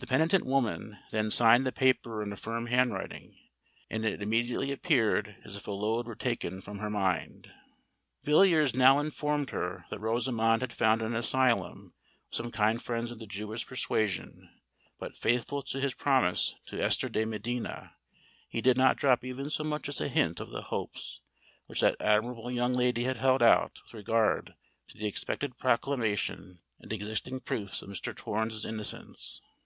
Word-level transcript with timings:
The 0.00 0.08
penitent 0.08 0.44
woman 0.44 0.98
then 1.12 1.30
signed 1.30 1.64
the 1.64 1.70
paper 1.70 2.24
in 2.24 2.32
a 2.32 2.36
firm 2.36 2.66
handwriting; 2.66 3.38
and 3.88 4.04
it 4.04 4.20
immediately 4.20 4.72
appeared 4.72 5.36
as 5.44 5.54
if 5.54 5.68
a 5.68 5.70
load 5.70 6.08
were 6.08 6.16
taken 6.16 6.60
from 6.60 6.80
her 6.80 6.90
mind. 6.90 7.52
Villiers 8.24 8.74
now 8.74 8.98
informed 8.98 9.50
her 9.50 9.86
that 9.90 10.00
Rosamond 10.00 10.60
had 10.60 10.72
found 10.72 11.02
an 11.02 11.14
asylum 11.14 11.94
with 12.26 12.34
some 12.34 12.50
kind 12.50 12.82
friends 12.82 13.12
of 13.12 13.20
the 13.20 13.28
Jewish 13.28 13.64
persuasion; 13.64 14.50
but, 14.98 15.16
faithful 15.16 15.62
to 15.62 15.80
his 15.80 15.94
promise 15.94 16.56
to 16.66 16.82
Esther 16.82 17.08
de 17.08 17.24
Medina, 17.24 17.94
he 18.48 18.60
did 18.60 18.76
not 18.76 18.96
drop 18.96 19.22
even 19.24 19.50
so 19.50 19.62
much 19.62 19.88
as 19.88 20.00
a 20.00 20.08
hint 20.08 20.40
of 20.40 20.50
the 20.50 20.62
hopes 20.62 21.20
which 21.66 21.80
that 21.80 21.94
admirable 22.00 22.50
young 22.50 22.72
lady 22.74 23.04
had 23.04 23.18
held 23.18 23.40
out 23.40 23.80
with 23.84 23.94
regard 23.94 24.54
to 24.88 24.98
the 24.98 25.06
expected 25.06 25.56
proclamation 25.58 26.58
and 26.80 26.92
existing 26.92 27.38
proofs 27.38 27.82
of 27.82 27.88
Mr. 27.88 28.12
Torrens' 28.12 28.64
innocence. 28.64 29.40